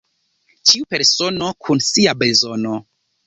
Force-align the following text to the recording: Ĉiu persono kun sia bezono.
Ĉiu 0.69 0.87
persono 0.93 1.51
kun 1.67 1.83
sia 1.91 2.17
bezono. 2.25 2.75